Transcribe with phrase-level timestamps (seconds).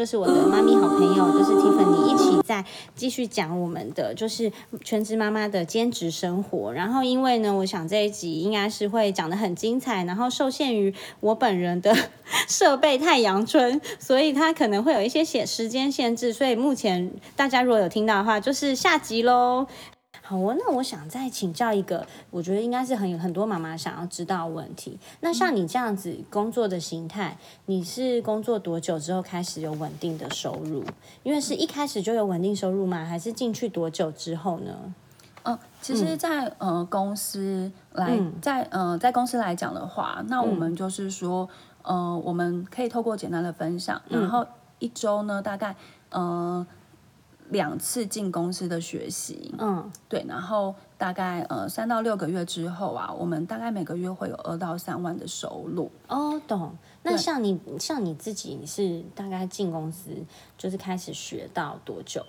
[0.00, 2.64] 就是我的妈咪好朋友，就是 Tiffany 一起在
[2.94, 4.50] 继续讲我们的就是
[4.82, 6.72] 全职妈妈的兼职生活。
[6.72, 11.94] 然后因为呢，我想这一集应该是会讲的很精彩，然后受限于我本人的
[12.48, 16.32] 设备太阳春，所以它可能会有一些限时间限制。
[16.32, 19.66] 所以目前大家如果有听到的话，就是下集喽。
[20.30, 24.96] 好哦，那我想再请教一个，我觉得应该是很很多妈妈想要知道的问题。
[25.22, 30.84] 那像你这样子工作的形态，你是工作多久之后开始有稳定的收入？
[31.24, 33.04] 因为是一开始就有稳定收入吗？
[33.04, 34.94] 还是进去多久之后呢？
[35.42, 41.48] 嗯，其实，在呃公司来在呃在公司来讲的话，那我们就是说，
[41.82, 44.46] 呃，我们可以透过简单的分享，然后
[44.78, 45.74] 一周呢，大概
[46.10, 46.64] 呃。
[47.50, 55.90] 两次进公司的学习，嗯，对，然后大概呃三到六个月之后啊，我们大概每个月会有二到三万的收入。
[56.08, 56.76] 哦，懂。
[57.02, 60.10] 那像你像你自己，你是大概进公司
[60.56, 62.24] 就是开始学到多久？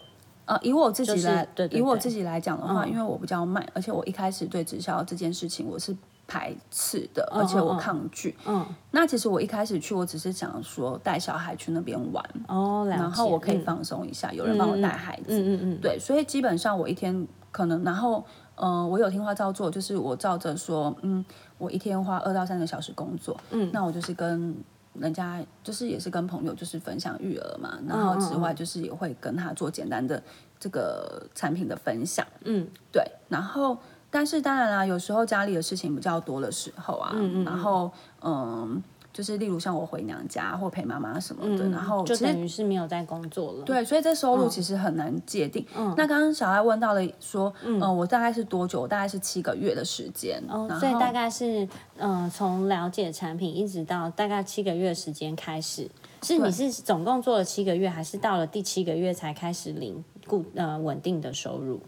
[0.46, 5.96] 呃，以我自己来，对，以我自己来讲的话，因为我比较慢，而且我一开始对直销这件事情我是。
[6.32, 8.34] 排斥的，而且我抗拒。
[8.46, 15.24] 嗯，那其实我一开始去，我只是想说带小孩去那边玩哦，然后我可以放松一下，有人帮我带孩子。
[15.28, 21.26] 嗯嗯嗯，对，所以基本上我一天可能，然后嗯，我有听话照做，就是我照着说，嗯，
[21.58, 23.38] 我一天花二到三个小时工作。
[23.50, 24.56] 嗯，那我就是跟
[24.94, 30.24] 人家，就是也是跟朋友，就是分享育儿嘛，然后之外就是也会跟他做简单的
[30.58, 32.26] 这个产品的分享。
[32.46, 33.78] 嗯，对，然后。
[34.12, 37.90] 但是当然啦，有时候家里的事情比较多的时候啊，然后
[38.22, 43.64] 嗯，就是例如像我回娘家或陪妈妈什么的，然后就等于是没有在工作了。
[43.64, 45.66] 对，所以这收入其实很难界定。
[45.78, 48.86] 嗯，那刚刚小爱问到了说，嗯，我大概是多久？
[48.86, 50.44] 大概是七个月的时间。
[50.50, 51.68] 哦，所以大概是
[51.98, 55.90] 嗯，从了解产品一直到大概七个月时间开始，
[56.22, 61.80] 是你是总共做了七个月，还是到了第七个月才开始领固呃稳定的收入？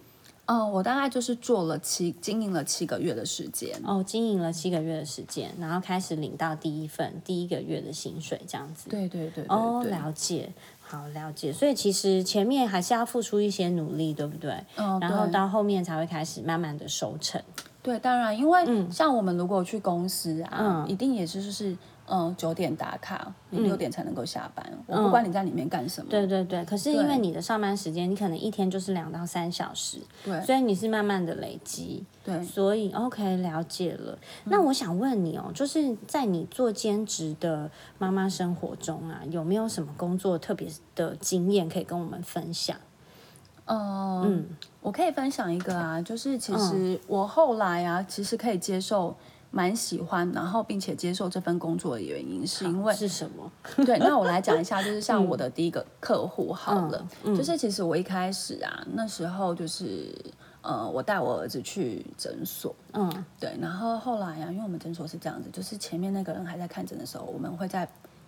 [0.45, 8.89] 嗯，我大概就是做了七经营了七个月的时间哦，经营了七个月的时间，然后开始领到第一份第一个月的薪水，这样子。
[8.89, 9.45] 对对对。
[9.47, 11.53] 哦，了解，好了解。
[11.53, 14.51] 所以其实前面还是要付出一些努力，对不对？
[14.75, 14.99] 嗯。
[14.99, 17.41] 然后到后面才会开始慢慢的收成。
[17.81, 21.69] 对，当然，因为像我们如果去公司啊，一定也是就是。
[21.71, 21.77] 嗯，
[22.37, 24.65] 九点打卡，你六点才能够下班。
[24.87, 26.09] 我不管你在里面干什么。
[26.09, 32.03] 对对对，可是因为你的上班时间，你可能一天就是两到三小时，对，所以你是慢慢的累积。
[32.23, 34.17] 对，所以 OK 了解了。
[34.45, 42.75] 那我想问你哦，就是在你做兼职的妈妈生活中啊，有没有什么工作特别的经验可以跟我们分享？
[43.65, 44.45] 嗯，
[44.81, 49.15] 我可以分享一个啊，就是其实我后来啊，其实可以接受。
[49.55, 53.51] 蛮喜欢，然后并且接受这份工作的原因，是因为是什么？
[53.85, 60.11] 对，那我来讲一下，就是像我的第一个客户好了，就是其实我一开始啊，那时候就是
[60.63, 67.87] 呃，我带我儿子去诊所，嗯，对，然后后来呀，因为我们诊所是这样子，就是前面那个人还在看诊的时候，我们会在。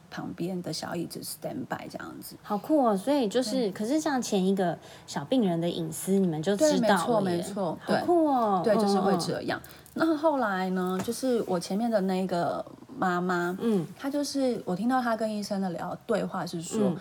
[0.09, 2.95] 旁边的小椅子 stand by 这样子，好酷哦！
[2.95, 4.77] 所以就是，可是像前一个
[5.07, 8.61] 小病人的隐私，你们就知道没错，没错，好酷哦！
[8.63, 9.61] 对，就是会这样。
[9.94, 10.99] 那后来呢？
[11.03, 12.65] 就是我前面的那个
[12.97, 16.94] 妈妈，嗯，她就是我听到她跟医生的聊对话是说，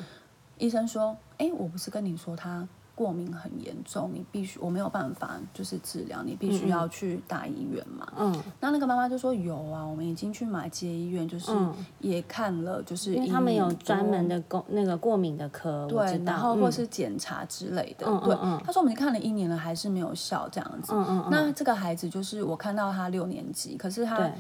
[0.58, 2.66] 医生说，哎，我不是跟你说他。
[2.94, 8.06] 过敏很严重，你必须我没有办法就是治疗，你必须要去大医院嘛。
[8.16, 11.52] 嗯，那那个妈妈就说有啊，我们已经去买街医院，就是
[11.98, 18.06] 也看了，就是因为他们有专门的过那个过敏的科，对，然后或是检查之类的。
[18.20, 18.34] 对，
[18.64, 20.92] 他说我们看了一年了，还是没有效这样子。
[20.94, 24.30] 嗯嗯，那这个孩子就是我看到他六年级，可是他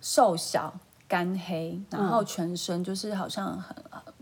[0.00, 0.72] 瘦小、
[1.08, 3.74] 干黑，然后全身就是好像很。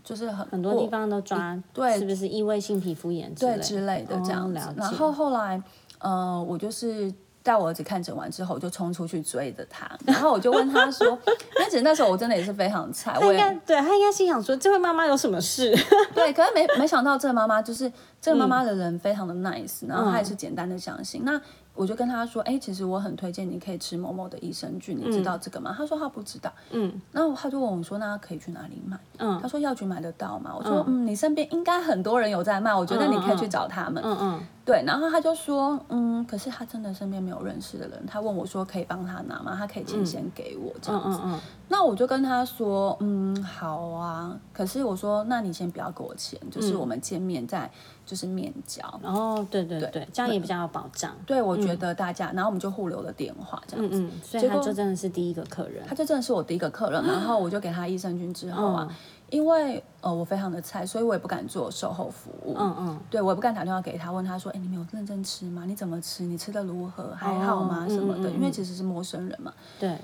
[0.03, 4.59] 就是很很多地方都抓，对，是不是异位性皮肤炎对之类的这样子？
[4.75, 5.61] 然后后来，
[5.99, 11.17] 呃，我就是带我儿子看诊完之后，就冲出去追着他，然后我就问他说
[11.57, 15.73] ：“那其实那时候我真的也是非常菜，我应该对他应该心想说，这位妈妈有什么事？
[16.13, 17.91] 对，可是没没想到这个妈妈就是
[18.21, 21.41] 这个妈妈的人非常的 nice，然后她也是简单的相信那。
[21.75, 25.73] 我就跟他说，哎，其实我很推荐你可以吃某某的益生菌，你知道这个吗？
[25.75, 26.51] 他说他不知道。
[26.71, 28.97] 嗯，然后他就问我说，那可以去哪里买？
[29.17, 30.53] 嗯，他说药局买得到吗？
[30.55, 34.03] 我说，嗯，你身边应该很多人有在卖，我觉得你可以去找他们。
[34.05, 34.39] 嗯嗯。
[34.65, 38.05] 对，然后他就说，嗯，可是他真的身边没有认识的人。
[38.07, 39.55] 他问我说，可以帮他拿吗？
[39.57, 41.19] 他可以钱先给我这样子。
[41.23, 41.39] 嗯嗯嗯。
[41.67, 44.39] 那我就跟他说，嗯，好啊。
[44.53, 47.69] 可是我说，那你先不要给我钱，就是我们见面再。
[48.05, 51.15] 就是面交哦，对对对，这样也比较有保障。
[51.25, 53.97] 对，我觉得大家，然后我们就互留了电话，这样子。
[53.97, 57.01] 嗯嗯，所以他就真的是第一个客人，他就真的是我第一个客人。
[57.01, 58.89] 然后我就给他益生菌之后啊，
[59.33, 62.55] 因为呃我非常的菜，所以我也不敢做售后服务。
[62.55, 65.63] 嗯嗯，对我也不敢打电话给他问他说，哎，你没有认真吃吗？
[65.65, 66.21] 你怎么吃？
[66.21, 67.15] 你吃的如何？
[67.15, 67.87] 还好吗？
[67.89, 68.29] 什么的？
[68.29, 69.51] 因为其实是陌生人嘛。
[69.79, 69.97] 对，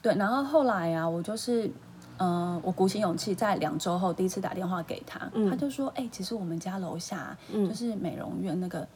[0.00, 0.14] 对。
[0.14, 1.68] 然后后来啊，我就是，
[2.18, 8.86] 嗯，我鼓起勇气，在两周后第一次打电话给他，他就说，哎，其实我们家楼下就是美容院那个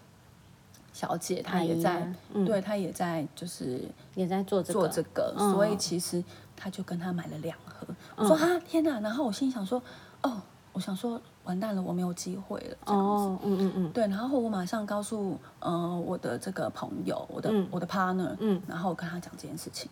[0.93, 2.08] 小姐，她也在，
[2.46, 3.81] 对她也在，就是
[4.14, 6.23] 也在做做这个，所以其实
[6.62, 7.85] 他就跟他买了两盒。
[8.14, 9.00] 我说啊天哪！
[9.00, 9.82] 然后我心想说，
[10.23, 10.41] 哦，
[10.73, 12.76] 我想说完蛋了，我没有机会了。
[12.87, 14.06] 这样子，嗯嗯嗯，对。
[14.06, 19.91] 然后我马上告诉呃我的这个朋友，我的我的 partner，嗯，然后我跟他讲这件事情。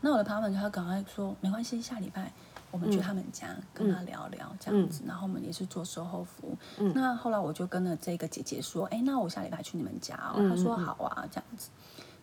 [0.00, 2.32] 那我的 partner 他赶快说没关系，下礼拜
[2.70, 5.02] 我们去他们家跟他聊聊这样子。
[5.04, 6.56] 然后我们也是做售后服务。
[6.94, 10.48] 那后来我就跟了这个姐姐说，哎，那我下礼拜去你们家哦。
[10.48, 11.70] 他说好啊，这样子。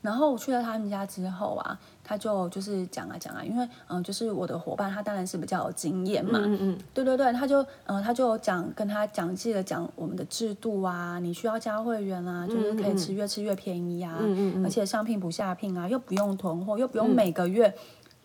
[0.02, 17.74] 然后我去了他们家之后啊，他就就是讲啊讲啊，因为嗯，就是我的伙伴，他当然是比较有经验嘛，嗯嗯，对对对，他就嗯，他就讲跟他讲记得讲我们的制度啊，你需要加会员啊，就是可以吃越吃越便宜啊，嗯嗯而且上聘不下聘啊，又不用囤货，又不用每个月，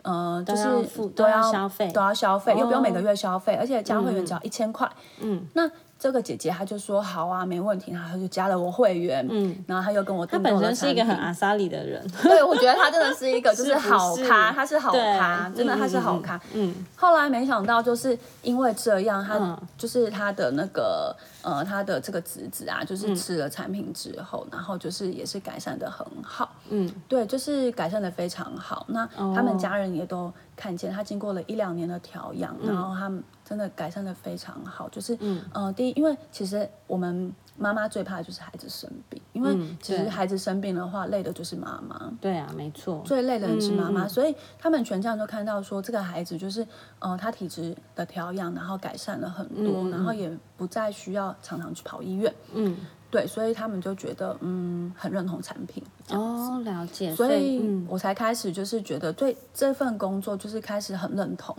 [0.02, 4.88] 呃，就是都要消费，都要消费，又不用每个月消费，而且加会员只要一千块，
[5.20, 5.68] 嗯，那。
[5.98, 10.26] 这个姐姐她就说好啊，没问题，然后她就加了我会员，嗯，然后她又跟我。
[10.26, 16.40] 她本身是一个很阿萨里的人，对，我觉得她真的是一个就是 好咖，她是好咖，真的她是好咖。
[16.52, 16.74] 嗯。
[16.96, 28.84] 后来没想到就是因为这样，她就是她的那个呃，她的这个侄子啊，就是吃了产品之后，然后就是也是改善的很好，嗯，对，就是改善的非常好。
[28.88, 33.22] 那他们家人也都看见，他经过了一两年的调养，然后他们。
[33.44, 42.10] 真的改善的非常好，就是，嗯，第一，因为其实我们妈妈最怕的就是孩子生病，因为其实孩子生病的话，累的就是妈妈。
[42.22, 46.66] 对啊，没错，最累的人是妈妈，所以他们全家都看到说，这个孩子就是，
[47.00, 52.34] 呃，他体质的调养，然后改善了很多，然后也不再需要常常去跑医院。
[52.54, 52.74] 嗯，
[53.14, 55.80] 对，所以他们就觉得，嗯，很认同产品。
[56.10, 57.14] 哦，了解。
[57.14, 61.56] 所以我才开始就是觉得对这份工作就是开始很认同。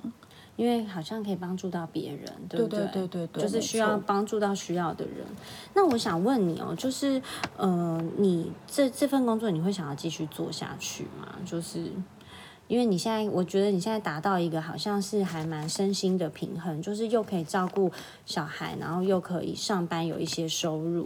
[0.58, 2.80] 因为好像可以帮助到别人，对不对？
[2.94, 5.26] 对对对，就是需要帮助到需要的人。
[5.74, 7.22] 那我想问你哦，就是
[7.58, 11.36] 呃，你这这份工作你会想要继续做下去吗？
[11.46, 11.92] 就是
[12.68, 17.92] 因为你现在，我觉得你现在达到一个好像是还蛮身心的平衡，就是又可以照顾
[18.26, 21.06] 小孩，然后又可以上班有一些收入。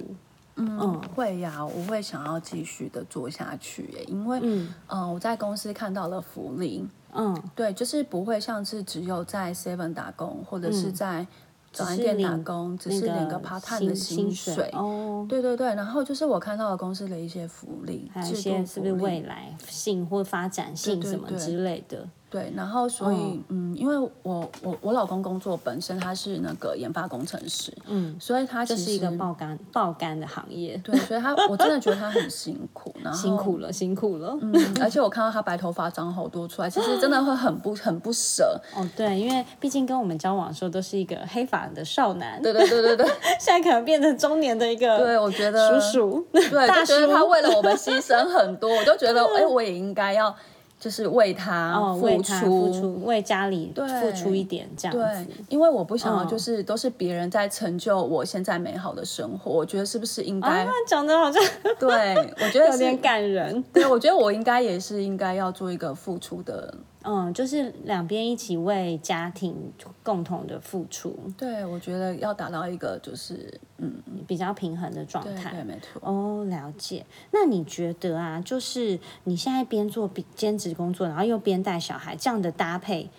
[0.60, 4.40] 嗯，会呀，我会想要继续的做下去耶，因为
[4.88, 6.88] 嗯，我在公司看到了福利。
[7.12, 11.26] 嗯，对，就是不会像是只有在 Seven 打工，或者是在
[11.72, 14.70] 早餐店打工，只是领个 part time 的薪水。
[14.74, 21.98] 哦，对对对，然后就是我看到了公司的一些福利，还有一些是不是未来性或发展性什么之类的。
[21.98, 22.10] 对，
[22.56, 43.06] 然后所以嗯，因为我我我老公工作本身他是那个研发工程师，嗯，所以他就是一个爆肝爆肝的行业，对，所以他我真的觉得他很辛苦，然 后辛苦了辛苦了，嗯，而且我看到他白头发长好多出来，其实真的会很不很不舍，哦，对，因为毕竟跟我们交往的时候都是一个黑发的少男，对对对对对，
[43.40, 50.36] 现在可能变成中年的一个，对我觉得叔叔，对，就觉得他为了我们牺牲很多，我就觉得 哎，我也应该要。
[50.80, 55.26] 就是为他付出，为家里付出一点这样子。
[55.28, 59.52] 对，因为我不想要，就是都是别人在成就我现在美好的生活。
[59.52, 61.44] 我觉得是不是应该讲的好像
[61.78, 63.62] 对，我觉得有点感人。
[63.74, 66.74] 对，我觉得我应该也是应该要做一个付出的。
[67.04, 69.56] 嗯，就是两边一起为家庭
[70.04, 71.18] 共同的付出。
[71.38, 75.52] 对，我觉得要达到一个就是嗯比较平衡的状态。
[75.52, 76.02] 对，没错。
[76.04, 77.06] 哦，了解。
[77.32, 83.10] 那你觉得啊，就是你现在边做兼职工作，然后又边带小孩，这样的搭配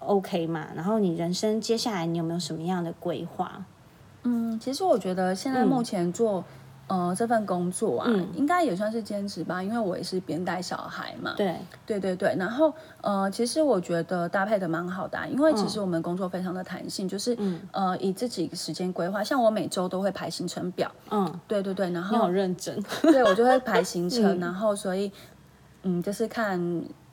[0.00, 0.68] OK 吗？
[0.74, 3.64] 然后你人生接下来你有没有什么样的规划？
[4.24, 6.44] 嗯，其实我觉得现在目前做。
[6.88, 11.34] 呃，这份工作啊，应该也算是兼职吧，因为我也是边带小孩嘛。
[11.36, 11.54] 对，
[11.84, 12.34] 对对对。
[12.38, 17.36] 然后，呃，其实我觉得搭配的蛮好的，因为其实我们工作非常的弹性，就是
[17.72, 20.90] 呃，以自己时间规划，像我每周都会排行程表。
[21.10, 21.90] 嗯，对对对。
[21.90, 22.82] 然后你好认真。
[23.02, 25.12] 对，我就会排行程，然后所以，
[25.82, 26.58] 嗯，就是看，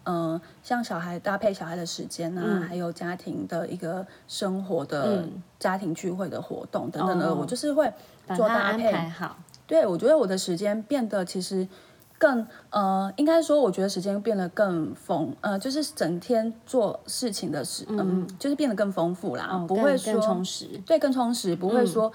[0.06, 5.26] 嗯，像小孩搭配小孩的时间啊，还有家庭的一个生活的
[5.60, 7.92] 家庭聚会的活动等等的，我就是会
[8.36, 9.36] 做搭配好。
[9.68, 11.68] 对，我觉得我的时间变得其实
[12.18, 22.12] 更呃，应该说，我觉得时间变得更丰呃，就是整天做事情的时，嗯，就是变得更丰富啦，不会说充实，对，更充实，不会说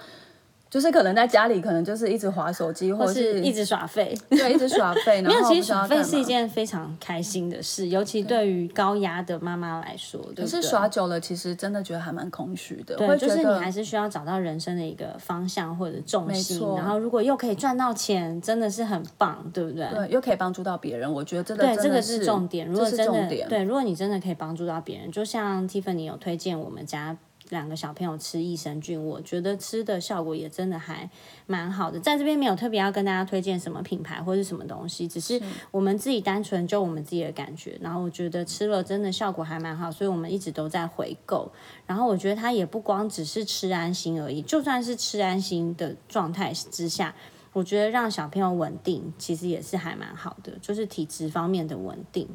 [0.70, 5.20] 就是可能在家里，可能就是一直划手机，或者是一直耍废， 对，一直耍废。
[5.26, 10.20] 没有，其实耍废是一件非常开心的事，尤其对于高压的妈妈来说。
[10.36, 12.94] 可是耍久了，其实真的觉得还蛮空虚的。
[12.94, 16.60] 对，就是你还是需要找到人生的一个方向或者重心。
[16.76, 19.88] 然后，如果又可以赚到钱，真的是很棒，对不对？
[19.92, 22.68] 对，又可以帮助到别人，我觉得真的对，这个是重点。
[22.68, 27.16] 如果真的对，如果你真的可以帮助到别人，就像 Tiffany 有推荐我们家。
[27.50, 31.10] 两个小朋友吃益生菌，我觉得吃的效果也真的还
[31.46, 32.00] 蛮好的。
[32.00, 35.40] 在这边没有特别要跟大家推荐什么品牌或是什么东西，只是
[35.70, 37.78] 我们自己单纯就我们自己的感觉。
[37.80, 41.50] 然后我觉得吃了真的效果还蛮好，所以我们一直都在回购。
[41.86, 47.14] 然后我觉得它也不光只是吃安心而已，就算是吃安心的状态之下，
[47.52, 52.28] 我觉得让小朋友稳定其实也是还蛮好的，就是体质方面的稳定。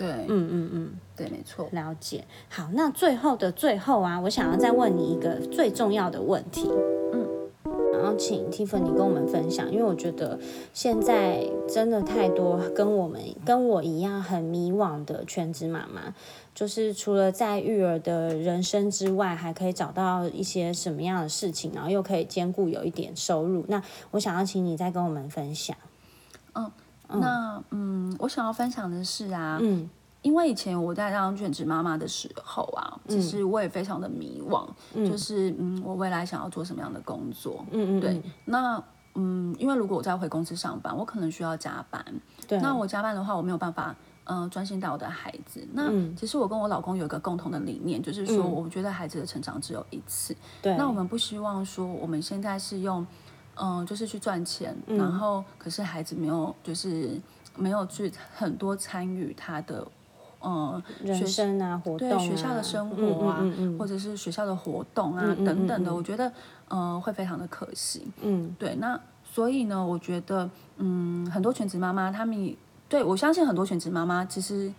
[0.00, 2.24] 对，嗯嗯嗯，对，没错，了解。
[2.48, 6.70] 好，那最后的最后啊，我想要再问你一个最重要的问题，
[7.12, 7.28] 嗯，
[7.92, 10.40] 然后请 Tiffany 跟我们分享，因为我觉得
[10.72, 16.14] 现在真的太多跟我们跟我一样很迷惘的全职妈妈，
[16.54, 23.66] 就是除了在育儿的人生之外，还可以找到一些什么样的事情，然后又可以兼顾有一点收入。
[23.68, 25.76] 那我想要请你再跟我们分享，
[26.54, 26.72] 嗯。
[27.12, 29.88] 那嗯，我想要分享的是啊，嗯，
[30.22, 38.82] 因为以前我在当全职妈妈的时候啊，其实我也非常的迷惘，就是嗯，我未来想要做什么样的工作，嗯嗯，对，那
[39.14, 42.04] 嗯，因为如果我再回公司上班，我可能需要加班，
[42.46, 45.66] 对，那我加班的话，我没有办法嗯专心带我的孩子。
[45.72, 53.06] 那其实我跟我老公有一个共同的理念，就是说，我觉得孩子的成长只有一次，对，那我们不希望说我们现在是用。
[53.62, 57.20] 嗯，就是去赚钱，然后可是孩子没有，就是
[57.56, 59.86] 没有去很多参与他的，
[60.42, 63.44] 嗯，学生啊活动，对学校的生活啊，
[63.78, 66.32] 或者是学校的活动啊等等的，我觉得
[66.68, 68.06] 嗯会非常的可惜。
[68.22, 70.48] 嗯，对，那所以呢，我觉得
[70.78, 72.56] 嗯很多全职妈妈，他们
[72.88, 74.72] 对我相信很多全职妈妈其实。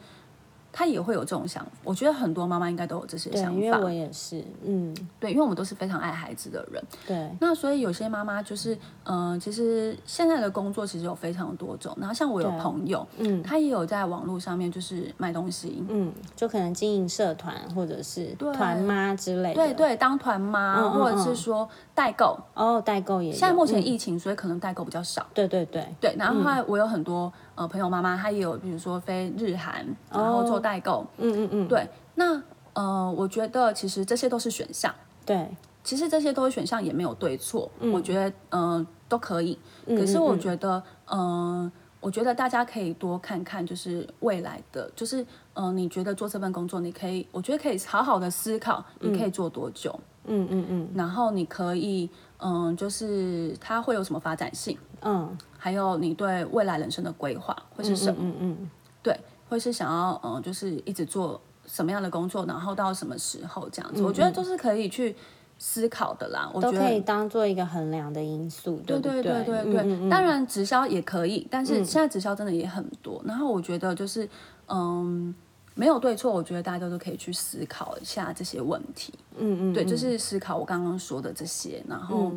[0.73, 3.59] 他也会有这种想法，我觉得很多妈妈应该都有这些想法。
[3.59, 6.83] 因为我也是，嗯，对，因为我们都是非常爱孩子的人。
[7.05, 7.29] 对。
[7.39, 11.95] 那所以有些妈妈就是，嗯，其实现在的工作其实有非常多种。
[11.99, 19.55] 然后像我有朋友，嗯，他也有在网络上面就是卖东西，嗯，就可能经营社团或者是团妈之类的。
[19.55, 22.37] 对对，当团妈或者是说代购。
[22.53, 23.31] 哦，代购也。
[23.31, 25.25] 现在目前疫情，所以可能代购比较少。
[25.33, 25.85] 对对对。
[25.99, 27.31] 对，然后我有很多。
[27.55, 32.41] 呃，朋友妈妈她也有，比如说飞日韩，然后做代购，嗯嗯嗯，对，那
[32.73, 34.93] 呃，我觉得其实这些都是选项，
[35.25, 35.49] 对，
[35.83, 55.37] 其实这些都是选项，也没有对错，我觉得嗯都可以，可是我觉得嗯，我觉得大家可以多看看，就是未来的，就是嗯，你觉得做这份工作，你可以，我觉得可以好好的思考，你可以做多久，嗯嗯嗯，然后你可以嗯，就是它会有什么发展性，嗯。
[55.63, 58.17] 还有你对未来人生的规划会是什么？
[58.19, 58.69] 嗯嗯，
[59.03, 59.15] 对，
[59.47, 64.01] 会是想要嗯，就是一直做什么样的工作，然后到什么时候这样子？
[64.01, 65.15] 我觉得就是可以去
[65.59, 66.49] 思考的啦。
[66.51, 70.09] 我都可以当做一个衡量的因素，对对对对对。
[70.09, 73.21] 当然直销也可以，但是现在直销真的也很多。
[73.23, 74.27] 然后我觉得就是
[74.67, 75.31] 嗯，
[75.75, 79.13] 没有对错，我觉得大家都可以去思考一下这些问题。
[79.37, 82.31] 嗯嗯，对，就是思考我刚刚说的这些，然后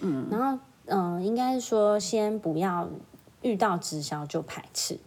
[0.00, 0.56] 嗯，然后。
[0.88, 2.88] 嗯，应该是说先不要
[3.42, 4.98] 遇到直销就排斥，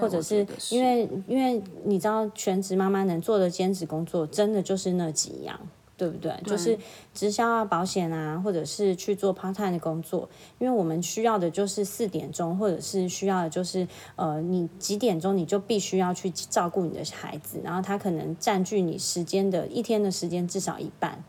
[0.00, 5.60] 或者是因为因为你知道全职妈妈能做的兼职工作真的就是那几样，
[5.96, 6.34] 对不对？
[6.44, 6.78] 就是
[7.12, 10.28] 直销啊、保险啊，或者是去做 part time 的工作。
[10.58, 13.86] 因为我们需要的就是四点钟，或者是需要的就是
[14.16, 21.22] 呃，你几点钟你就必须要去照顾你的孩子，然后他可能占据你时间的一天的时间至少一半。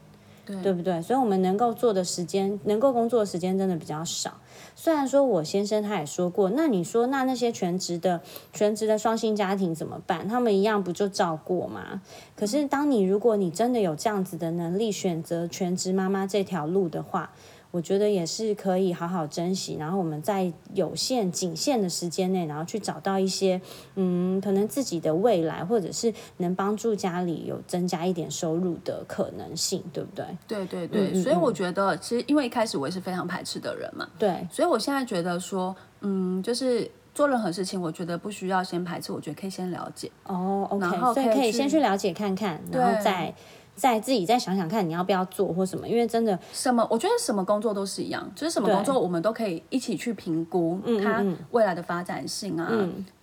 [0.46, 1.02] 对不对？
[1.02, 4.40] 所以，我们能够做的时间，能够工作的时间真的比较少。
[4.76, 8.22] 虽然说我先生他也说过，那你说，那那些全职的、
[8.54, 10.28] 全职的双薪家庭怎么办？
[10.28, 12.02] 他们一样不就照顾吗？
[12.36, 17.32] 可是，当你如果你真的有这样子的能力，选择全职妈妈这条路的话。
[17.72, 23.60] 我觉得也是可以好好珍惜，然后我们在有限、仅限的时间内，然后去找到一些，
[23.96, 30.26] 嗯，可能自己的未来，或者是能帮助家里有增加一点收入的可能性，对不对？
[30.46, 43.34] 对对对，所以我觉得，其实因为一开始我也是非常排斥的人嘛，对，所以我现在觉得说，嗯，就是做任何事情，我觉得不需要先排斥，我觉得可以先了解哦，OK，所以可以先去了解看看，然后再。
[43.82, 52.70] 再自己再想想看你要不要做或什么，因为真的什么，我觉得什么工作都是一样，就是什么工作我们都可以一起去评估它未来的发展性啊，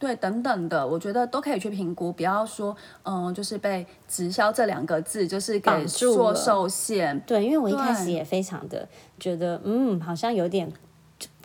[0.00, 7.20] 对等等的，我觉得都可以去评估，不要说嗯，就是被直销这两个字就是给做受限。
[7.20, 8.88] 对，因为我一开始也非常的
[9.20, 10.68] 觉得，嗯，好像有点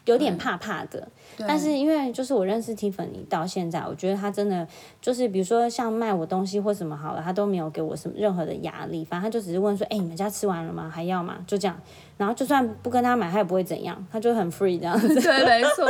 [0.05, 1.07] 有点怕怕的。
[1.39, 4.67] 但是因为就是我认识 Tiffany 到现在，我觉得他真的
[5.01, 10.89] 就是比如说像卖我东西或什么好了，他都没有给我什么任何的压力，反正他就只是问说，哎，你们家吃完了吗？
[10.89, 11.37] 还要吗？
[11.47, 11.79] 就这样。
[12.23, 15.07] 然后就算不跟他买，他也不会怎样，他就很 free 这样子。
[15.19, 15.85] 对，没错，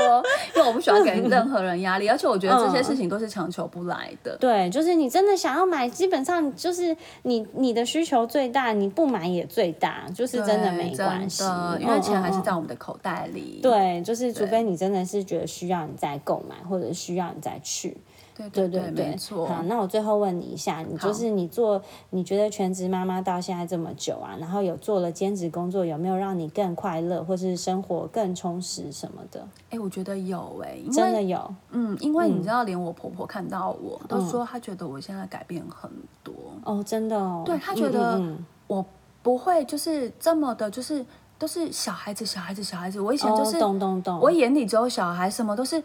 [0.56, 4.36] 因为我不喜欢给 任何人压力，而且我觉得这些事情都是强求不来的。
[4.38, 11.44] 对，就是你真的想要买，基本上就是你你的需求最大，你不买也最大，就是真的没关系，
[11.80, 13.60] 因为钱还是在我们的口袋里。
[13.62, 17.96] 对，就是除非你真的是觉得需要，你再购买，或者需要你再去。
[18.36, 19.46] 对对对，没错。
[19.46, 29.48] 好，那我最后问你一下，你就是你做，你觉得全职妈妈到现在这么久啊，然后有做了兼职工作，有没有让你更快乐，或是生活更充实什么的？
[29.70, 31.54] 哎，我觉得有哎，真的有。
[31.72, 35.92] 嗯，因为你知道，连我婆婆看到我都说，她觉得我现在改变很
[36.24, 36.34] 多。
[36.64, 37.44] 哦，真的哦。
[37.46, 38.22] 对她觉得
[38.68, 38.84] 我
[39.22, 41.06] 不会就是这么的，就是
[41.38, 43.00] 都是小孩子，小孩子，小孩子。
[43.00, 45.82] 我以前就是懂懂懂，我眼里只有小孩，什么都是。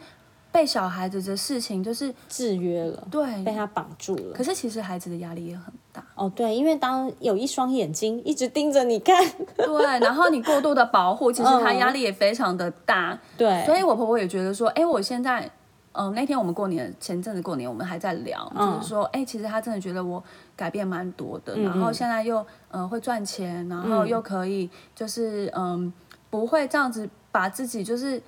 [0.50, 4.32] 被小孩子的事情就是制约了，对，被他绑住了。
[4.34, 9.22] 可是其实孩子的压力也很大哦，对，因为当有一双眼睛一直盯着你看，
[9.56, 13.64] 对，然后你过度的保护，其实他压力也非常的大，对。
[13.66, 15.50] 所以我婆婆也觉得说，哎，我现在，
[15.92, 20.22] 嗯，那天我们过年前阵子过年，我们还在聊，就是说，哎，其实他真的觉得我
[20.56, 25.92] 改变蛮多的，然后现在又嗯会赚钱，然后又可以就是嗯
[26.30, 28.20] 不会这样子把自己就是。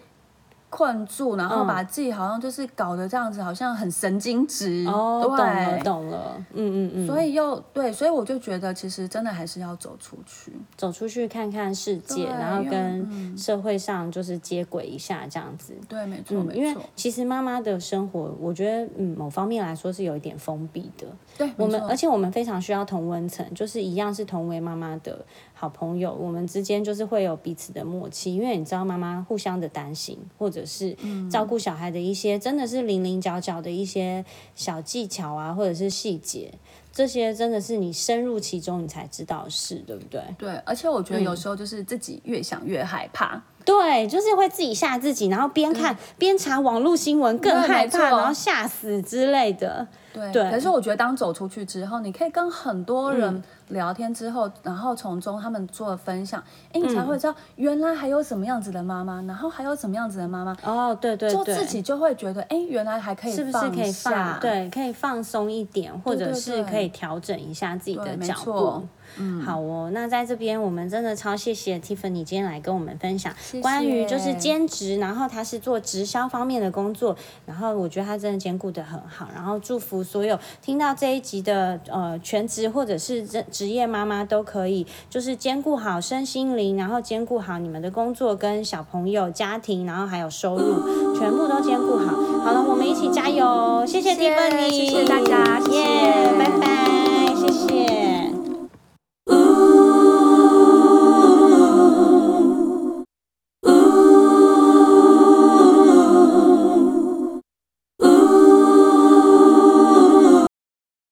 [0.71, 4.87] 困住，然后把自己好像就是搞得这样子，好像很神经质。
[4.87, 6.37] 哦，懂了，懂了。
[6.55, 7.07] 嗯嗯嗯。
[7.07, 15.75] 所以又对，所以我就觉得，其实真的还是要走出去，走出去看看世界，然后跟社会上就是接轨一下，这样子。
[15.89, 16.61] 对，没错，没错。
[16.61, 21.07] 因为其实妈妈的生活，我觉得，嗯，某方面来说是有一点封闭的。
[21.37, 25.25] 对，我们而且我们非常需要同温层，就是一样是同为妈妈的。
[25.61, 30.97] 好朋友，我们之间就是会有彼此的默契，因为你知道妈妈互相的担心，或者是
[31.31, 36.51] 照顾小孩的一些真的是零零角角的一些小技巧啊，或者是细节，
[36.91, 40.23] 这些真的是你深入其中你才知道是，对不对？
[40.39, 43.43] 对，而且我觉得有时候就是自己越想越害怕，
[43.79, 49.87] 对，就是会自己吓自己，然后边看边查网络新闻更害怕，然后吓死之类的。
[50.13, 53.43] 对，可是我觉得当走出去之后，你可以跟很多人。
[53.71, 60.57] 聊天之后，然后从中他们做分享，哎，你才会知道原来还有什么样子的妈妈，然后还有什么样子的妈妈。
[60.65, 64.41] 哦，对对对，就自己就会觉得，哎，原来还可以，是不是可以放？
[64.41, 68.83] 对，可以放松一点，或者是可以调整一下自己的脚步。
[69.19, 69.91] 嗯，好哦。
[69.93, 79.29] 那在这边，我们真的超谢谢 Tiffany 今天来跟我们分享关于就是兼职，然后他是做直销方面的工作，然后我觉得他真的兼顾的很好。
[79.35, 83.45] 然后祝福所有听到这一集的呃全职或者是职。
[83.51, 92.17] 职业妈妈都可以，就是兼顾好身心灵，然后兼顾好你们的工作跟小朋友、家庭，然后还有收入，全部都兼顾好。
[92.43, 93.85] 好了，我们一起加油！
[93.87, 96.11] 谢谢 Tiffany，，谢谢大家，耶。